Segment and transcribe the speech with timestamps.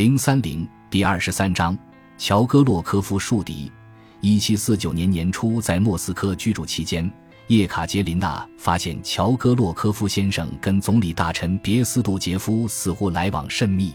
[0.00, 1.76] 零三零第二十三章，
[2.16, 3.70] 乔戈洛科夫树敌。
[4.22, 7.12] 一七四九年年初，在莫斯科居住期间，
[7.48, 13.92] 叶卡捷琳娜发现乔戈洛科夫先生跟总理大臣别斯杜杰夫似乎来往甚密，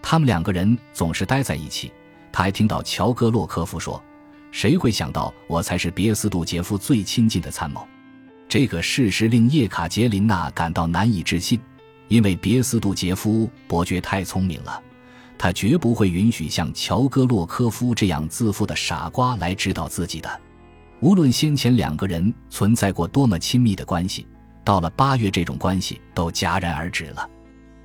[0.00, 1.90] 他们两个人总是待在一起。
[2.30, 4.00] 他还听到乔戈洛科夫说
[4.52, 7.84] ：“谁会想到我才是别斯杜杰夫最亲近的参谋？”
[8.48, 11.58] 这个事实令叶卡捷琳娜感到难以置信，
[12.06, 14.80] 因为别斯杜杰夫伯爵太聪明了。
[15.42, 20.40] 他绝不会允许像乔戈洛科夫这样自负的傻瓜来指导自己的。
[21.00, 24.24] 无论先前两个人存在过多么亲密的关系，
[24.62, 27.28] 到了八月，这种关系都戛然而止了。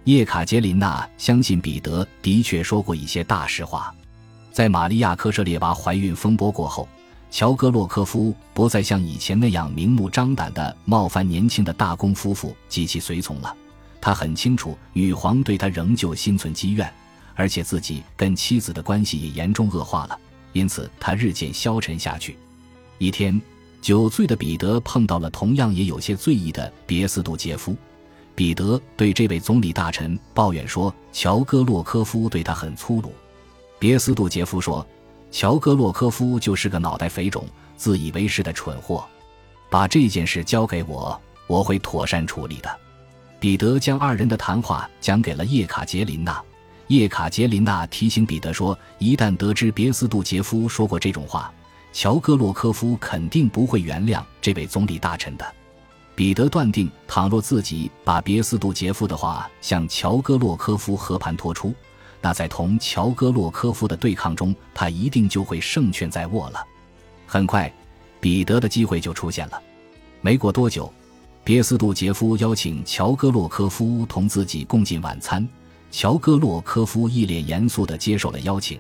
[0.04, 3.92] 叶卡捷琳娜相信彼得的确说过一些大实话。
[4.52, 6.88] 在玛利亚科舍列娃怀孕风波过后，
[7.32, 13.52] 乔戈洛科夫不再像以前那样明目张胆地冒犯年轻的大公夫妇及其随从了。
[14.00, 16.88] 他很清楚，女皇对他仍旧心存积怨。
[17.38, 20.20] 而且自己跟妻子的关系也严重恶化了，
[20.52, 22.36] 因此他日渐消沉下去。
[22.98, 23.40] 一天，
[23.80, 27.78] 酒醉的彼得碰到了同样也有些醉意的别斯杜杰夫。
[28.34, 33.14] 彼得对这位总理大臣抱怨说：“乔戈洛科夫对他很粗鲁。”
[33.80, 34.86] 别斯杜杰夫说
[35.32, 39.06] ：“乔戈洛科夫就是个脑袋肥肿、自以为是的蠢货。
[39.70, 42.80] 把这件事交给我，我会妥善处理的。”
[43.40, 46.44] 彼得将二人的谈话讲给了叶卡捷琳娜。
[46.88, 51.54] 叶卡捷琳娜提醒彼得说：“一旦得知别斯杜杰夫说过这种话，
[51.92, 55.46] 乔戈洛科夫肯定不会原谅这位总理大臣的。”
[56.16, 61.74] 彼得断定，倘若自己把别斯杜杰夫的话向乔戈洛科夫和盘托出，
[62.22, 66.66] 那在同乔戈洛科夫的对抗中，他一定就会胜券在握了。
[67.28, 67.72] 很快，
[68.20, 69.62] 彼得的机会就出现了。
[70.22, 70.92] 没过多久，
[71.44, 75.48] 别斯杜杰夫邀请乔戈洛科夫同自己共进晚餐。
[75.90, 78.80] 乔戈洛科夫一脸严肃地接受了邀请，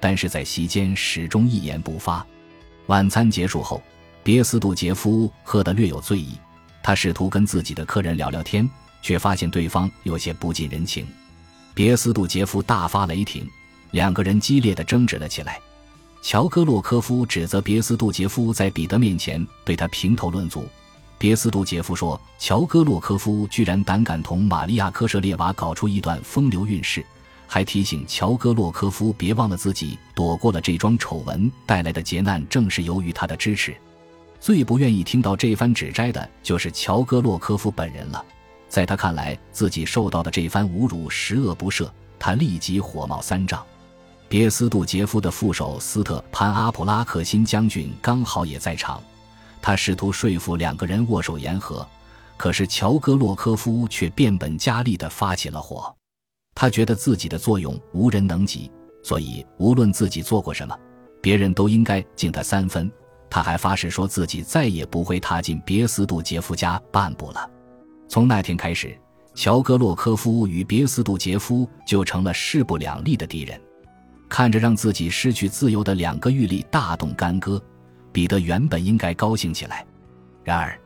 [0.00, 2.24] 但是在席间始终一言不发。
[2.86, 3.82] 晚餐结束后，
[4.22, 6.38] 别斯杜杰夫喝得略有醉意，
[6.82, 8.68] 他试图跟自己的客人聊聊天，
[9.02, 11.06] 却发现对方有些不近人情。
[11.74, 13.46] 别斯杜杰夫大发雷霆，
[13.90, 15.58] 两个人激烈的争执了起来。
[16.22, 20.66] 乔戈洛科夫指责别斯杜杰夫在彼得面前对他评头论足。
[21.16, 27.04] 别斯杜杰夫说：“乔戈洛科夫居然胆敢同玛利亚科舍列娃搞出一段风流韵事，
[27.46, 33.74] 还提醒乔戈洛科夫别忘了自己躲过了这桩丑闻带来的劫难，正是由于他的支持。
[34.38, 38.22] 最不愿意听到这番指摘的就是乔戈洛科夫本人了。
[38.68, 41.88] 在他看来，自己受到的这番侮辱十恶不赦，
[42.18, 43.64] 他立即火冒三丈。
[44.28, 49.02] 别斯杜杰夫的副手斯特潘阿普拉克辛将军刚好也在场。”
[49.66, 51.88] 他试图说服两个人握手言和，
[52.36, 55.90] 可是乔戈洛科夫却变本加厉地发起了火。
[56.54, 58.70] 他觉得自己的作用无人能及，
[59.02, 60.78] 所以无论自己做过什么，
[61.22, 62.92] 别人都应该敬他三分。
[63.30, 67.48] 他还发誓说自己再也不会踏进别斯杜杰夫家半步了。
[68.06, 68.94] 从那天开始，
[69.34, 73.58] 乔戈洛科夫与别斯杜杰夫就成了势不两立的敌人。
[74.28, 77.58] 看着让自己失去自由的两个玉立大动干戈。
[78.14, 79.84] 彼得原本应该高兴起来，
[80.44, 80.78] 然而，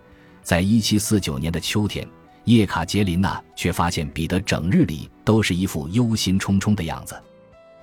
[0.42, 2.08] 在一七四九年的秋天，
[2.44, 7.14] 叶卡捷琳娜却发现彼得整日里都是一副忧心忡忡的样子。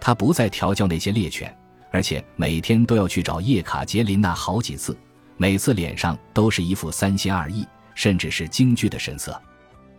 [0.02, 1.56] 他不再调教那些猎犬，
[1.92, 4.98] 而且每天都要去找叶卡捷琳娜好几次，
[5.38, 7.64] 每次脸上都是一副三心二意，
[7.94, 9.40] 甚至是惊惧的神色。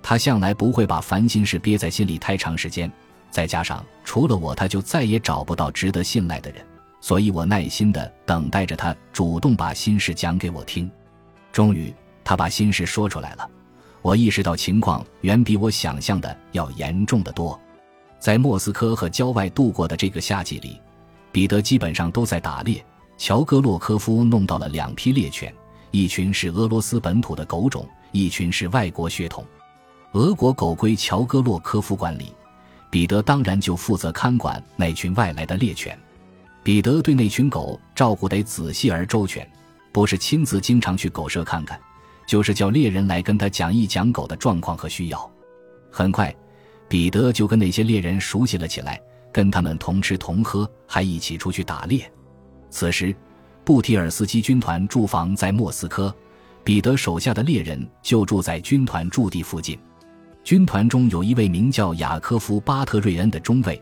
[0.03, 2.91] 他向来不会把烦心事憋在心里太长时间，
[3.31, 6.67] 再加上除了我，他就再也找不到值得信赖的人。
[7.07, 10.91] 所以我耐心地等待着他主动把心事讲给我听。
[11.53, 11.95] 终于，
[12.25, 13.49] 他把心事说出来了。
[14.03, 17.57] 我意识到情况远比我想象的要严重的多。
[18.19, 20.81] 在莫斯科和郊外度过的这个夏季里，
[21.31, 22.85] 彼得基本上都在打猎。
[23.17, 25.55] 乔戈洛科夫弄到了两批猎犬，
[25.93, 29.47] 一群是俄罗斯本土的狗种，一群是外国血统。
[30.15, 32.33] 俄国狗归乔戈洛科夫管理，
[32.91, 35.97] 彼得当然就负责看管那群外来的猎犬。
[36.67, 39.49] 彼得对那群狗照顾得仔细而周全，
[39.93, 41.81] 不是亲自经常去狗舍看看，
[42.27, 45.33] 就是叫猎人来跟他讲一讲狗的状况和需要。
[45.93, 46.35] 很快，
[46.89, 49.01] 彼得就跟那些猎人熟悉了起来，
[49.33, 52.11] 跟他们同吃同喝，还一起出去打猎。
[52.69, 53.15] 此时，
[53.63, 56.13] 布提尔斯基军团驻防在莫斯科，
[56.65, 59.79] 彼得手下的猎人就住在军团驻地附近。
[60.43, 63.81] 军团中有一位名叫雅科夫·巴特瑞恩的中尉。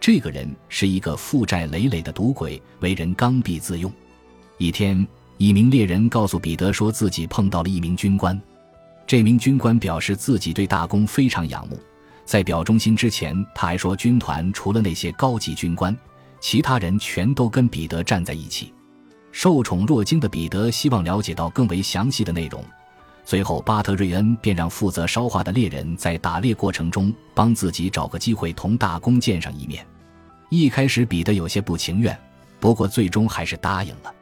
[0.00, 3.92] 这个人是一个负债累累的赌鬼，为人刚愎自用。
[4.58, 5.06] 一天，
[5.36, 8.40] 一名猎人告诉彼得，说自己碰到了一名军官。
[9.06, 11.78] 这名军官表示自己对大公非常仰慕，
[12.24, 15.96] 在表忠心之前，他还说，军团除了那些高级军官，
[16.40, 18.72] 其他人全都跟彼得站在一起。
[19.32, 22.64] 受宠若惊的彼得希望了解到更为详细的内容。
[23.28, 29.84] 随后，巴特瑞恩便让负责烧化的猎人在打猎过程中帮自己找个机会同大公见上一面。
[30.48, 32.16] 一开始，彼得有些不情愿，
[32.60, 34.14] 不过最终还是答应了。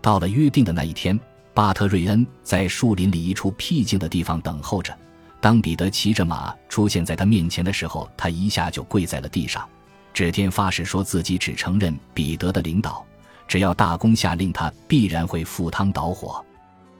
[0.00, 1.18] 到了约定的那一天，
[1.52, 4.96] 巴特瑞恩在树林里一处僻静的地方等候着。
[5.40, 9.68] 当彼得骑着马出现在他面前的时候，他一下就跪在了地上，
[10.12, 13.04] 指天发誓说自己只承认彼得的领导，
[13.48, 16.40] 只要大公下令，他必然会赴汤蹈火。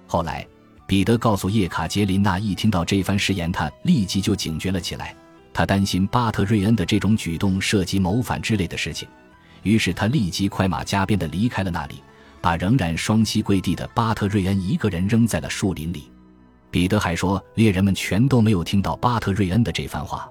[0.08, 0.44] 后来，
[0.86, 5.16] 彼得告诉叶卡捷琳娜，一听到这番誓言，他立即就警觉了起来。
[5.52, 9.08] 他担心巴特瑞恩的这种举动涉及谋反之类的事情，
[9.62, 12.02] 于是他立即快马加鞭地离开了那里，
[12.40, 16.10] 把仍然双膝跪地的巴特瑞恩一个人扔在了树林里。
[16.70, 20.28] 彼得还说，猎人们全都没有听到巴特瑞恩的这番话，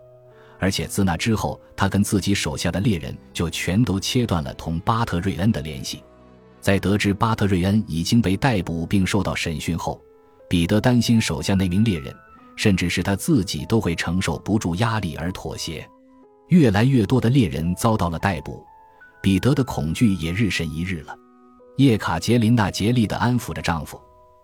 [0.59, 6.03] 而且自那之后，他跟自己手下的猎人就全都切断了同巴特瑞恩的联系。
[6.59, 10.01] 在得知巴特瑞恩已经被逮捕并受到审讯后，
[10.53, 12.15] 彼得担心手下那名猎人，
[12.55, 15.83] 甚至是他自己都会承受不住压力而妥协。
[16.49, 18.63] 越来越多的猎人遭到了逮捕，
[19.19, 21.17] 彼得的恐惧也日甚一日了。
[21.77, 23.99] 叶卡捷琳娜竭力地安抚着丈夫。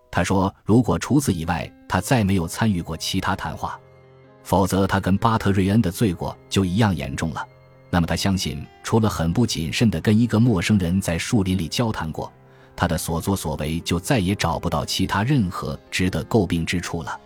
[0.09, 3.79] 她说：“如果除此以外，他再没有参与过其他谈话，
[4.41, 7.47] 否则他跟巴特瑞恩的罪过就一样严重了。
[7.91, 12.33] 那么他相信，除了很不谨慎地跟一个陌生人在树林里交谈过，
[12.79, 17.19] 他的所作所为就再也找不到其他任何值得诟病之处了。”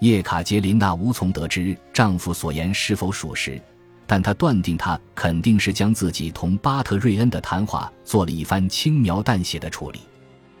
[0.00, 3.60] 叶卡捷琳娜无从得知丈夫所言是否属实，
[4.06, 10.00] 但她断定他肯定是将自己同巴特瑞恩的谈话做了一番轻描淡写的处理。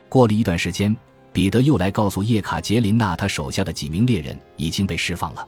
[0.08, 0.96] 过了一段时间。
[1.30, 5.46] 彼得又来告诉叶卡捷琳娜，他手下的几名猎人已经被释放了。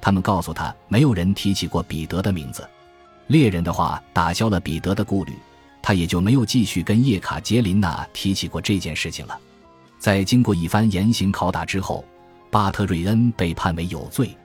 [0.00, 2.68] 他们告诉他，没有人提起过彼得的名字。
[3.28, 5.34] 猎人的话打消了彼得的顾虑，
[5.88, 9.40] 他也就没有继续跟叶卡捷琳娜提起过这件事情了。
[9.98, 12.04] 在经过一番严刑拷打之后，
[12.50, 14.36] 巴特瑞恩被判为有罪。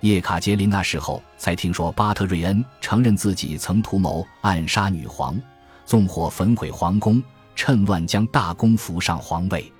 [0.00, 5.40] 叶卡捷琳娜事后才听说，巴特瑞恩承认自己曾图谋暗杀女皇，
[5.86, 7.22] 纵火焚毁皇宫，
[7.56, 9.72] 趁乱将大公扶上皇位。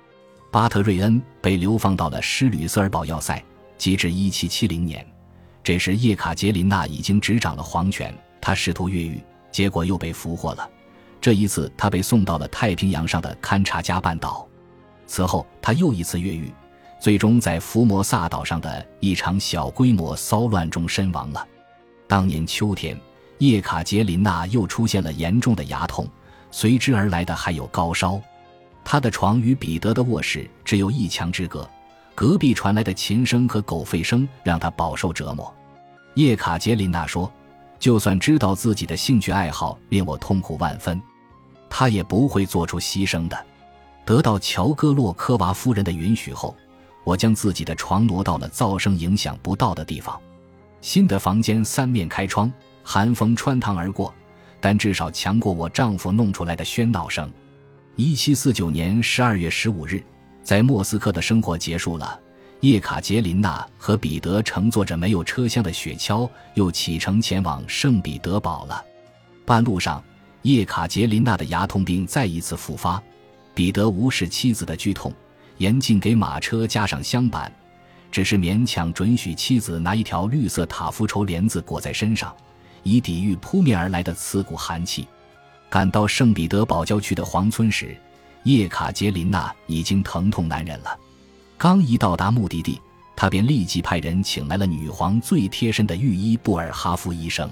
[0.49, 3.39] 巴特瑞恩被流放到了施吕瑟尔堡要塞，
[3.77, 5.07] 直至1770年。
[5.63, 8.11] 这时叶卡捷琳娜已经执掌了皇权，
[8.41, 9.21] 她试图越狱，
[9.51, 10.67] 结果又被俘获了。
[11.23, 14.45] 这一次，他被送到了太平洋上的堪察加半岛。
[15.07, 16.51] 此后，他又一次越狱，
[16.99, 21.47] 最终在福摩萨岛上的一场小规模骚乱中身亡了。
[22.09, 22.99] 当年秋天，
[23.37, 26.05] 叶卡捷琳娜又出现了严重的牙痛，
[26.51, 28.19] 随之而来的还有高烧。
[28.83, 31.65] 他的床与彼得的卧室只有一墙之隔，
[32.13, 35.55] 隔壁传来的琴声和狗吠声让他饱受折磨。
[36.15, 37.31] 叶卡捷琳娜说
[37.79, 41.01] ：“就算知道自己的兴趣爱好令我痛苦万分，
[41.75, 43.45] 他也不会做出牺牲的。”
[44.05, 46.55] 得到乔戈洛科娃夫人的允许后，
[47.03, 50.19] 我将自己的床挪到了噪声影响不到的地方。
[50.81, 52.51] 新的房间三面开窗，
[52.83, 54.13] 寒风穿堂而过，
[54.59, 57.31] 但至少强过我丈夫弄出来的喧闹声。
[57.95, 60.03] 一七四九年十二月十五日，
[60.43, 62.19] 在莫斯科的生活结束了。
[62.59, 68.83] 叶卡捷琳娜和彼得乘坐着没有车厢的雪橇，又启程前往圣彼得堡了。
[69.45, 70.03] 半路上，
[70.43, 73.01] 叶卡捷琳娜的牙痛病再一次复发。
[73.55, 75.13] 彼得无视妻子的剧痛，
[75.57, 77.51] 严禁给马车加上镶板，
[78.11, 82.35] 只是勉强准许妻子拿一条绿色塔夫绸帘子裹在身上，
[82.81, 85.07] 以抵御扑面而来的刺骨寒气。
[85.69, 87.95] 赶到圣彼得堡郊区的黄村时，
[88.43, 90.97] 叶卡捷琳娜已经疼痛难忍了。
[91.57, 92.81] 刚一到达目的地，
[93.15, 97.49] 他便立即派人请来了女皇最贴身的御医布尔哈夫医生。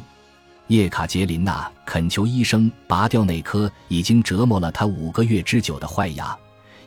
[0.72, 6.34] 叶卡捷琳娜恳求医生拔掉那颗已经折磨了她五个月之久的坏牙，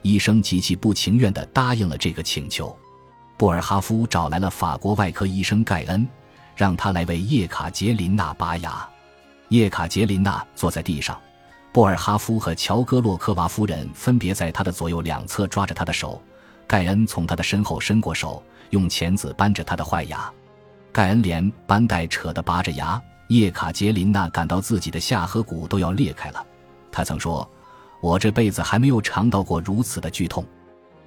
[0.00, 2.75] 医生极其不情愿地答应了这个请求。
[3.37, 6.09] 布尔哈夫找来了法国外科医生盖恩，
[6.57, 8.88] 让他来为叶卡捷琳娜拔牙。
[9.50, 11.21] 叶卡捷琳娜坐在地上，
[11.71, 16.19] 布尔哈夫和乔戈洛科娃夫人分别在她的左右两侧抓着她的手。
[16.67, 20.33] 盖恩从他的身后伸过手，用钳子扳着她的坏牙。
[20.91, 26.47] 盖恩连扳带扯的拔着牙，叶卡捷琳娜感到自己的下颌骨都要裂开了。
[26.93, 27.49] 他曾说
[28.00, 30.45] ：“我这辈子还没有尝到过如此的剧痛。”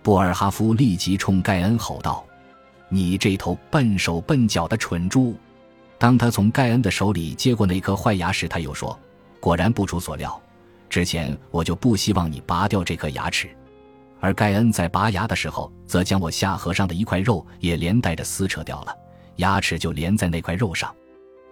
[0.02, 2.26] 布尔哈夫立即冲盖恩吼道
[2.90, 5.36] ：“你这头笨手笨脚的蠢猪！”
[6.00, 8.98] 当他从盖恩的手里接过那颗坏牙时，他又说
[9.40, 10.40] ：“果然不出所料，
[10.90, 13.50] 之前我就不希望你拔掉这颗牙齿。”
[14.20, 18.96] 而盖恩在拔牙的时候，则将我下颌上的一块肉也连带着撕扯掉了，
[19.38, 20.94] 牙齿就连在那块肉上。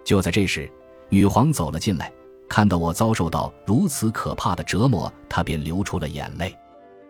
[0.06, 0.70] 就在这时，
[1.08, 2.12] 女皇走了进来，
[2.48, 6.56] 看到我遭受到如此可怕的折磨，她便流出了眼泪。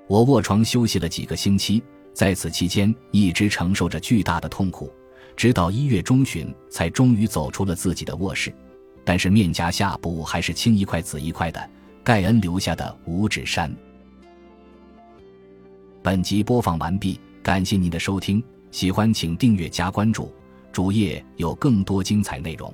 [0.09, 1.83] 我卧床休息了几个星期，
[2.15, 4.91] 在此期间一直承受着巨大的痛苦，
[5.37, 8.51] 直到一月中旬才终于走出了自己的卧室。
[9.05, 11.71] 但是面颊下部还是青一块紫一块的，
[12.03, 13.71] 盖恩留下的五指山。
[16.03, 20.33] 本集播放完毕，感谢您的收听，喜欢请订阅加关注，
[20.73, 22.73] 主页有更多精彩内容。